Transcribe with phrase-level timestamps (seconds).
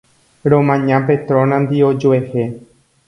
[0.53, 2.43] Romaña Petronandi ojuehe